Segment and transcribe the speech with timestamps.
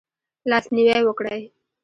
[0.49, 1.41] لاس نیوی وکړئ